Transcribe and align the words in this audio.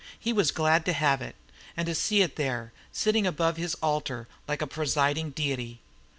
He 0.19 0.33
was 0.33 0.49
glad 0.49 0.83
to 0.85 0.93
have 0.93 1.21
it 1.21 1.35
and 1.77 1.85
to 1.85 1.93
see 1.93 2.23
it 2.23 2.35
there, 2.35 2.71
sitting 2.91 3.27
above 3.27 3.57
his 3.57 3.75
altar 3.83 4.27
like 4.47 4.63
a 4.63 4.65
presiding 4.65 5.29
deity. 5.29 5.79